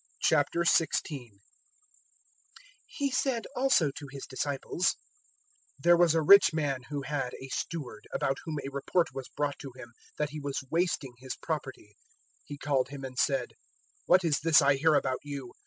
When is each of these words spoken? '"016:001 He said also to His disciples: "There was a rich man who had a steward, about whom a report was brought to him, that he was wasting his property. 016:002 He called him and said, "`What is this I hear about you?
'"016:001 0.25 1.29
He 2.87 3.11
said 3.11 3.45
also 3.55 3.91
to 3.91 4.07
His 4.09 4.25
disciples: 4.25 4.95
"There 5.77 5.95
was 5.95 6.15
a 6.15 6.23
rich 6.23 6.51
man 6.53 6.81
who 6.89 7.03
had 7.03 7.35
a 7.39 7.49
steward, 7.49 8.07
about 8.11 8.39
whom 8.43 8.57
a 8.65 8.69
report 8.71 9.09
was 9.13 9.29
brought 9.29 9.59
to 9.59 9.71
him, 9.75 9.93
that 10.17 10.31
he 10.31 10.39
was 10.39 10.63
wasting 10.71 11.13
his 11.19 11.35
property. 11.35 11.95
016:002 12.45 12.45
He 12.45 12.57
called 12.57 12.89
him 12.89 13.03
and 13.03 13.19
said, 13.19 13.51
"`What 14.09 14.23
is 14.23 14.39
this 14.39 14.59
I 14.59 14.73
hear 14.77 14.95
about 14.95 15.19
you? 15.21 15.53